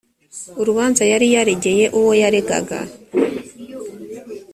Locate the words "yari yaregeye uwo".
1.11-2.11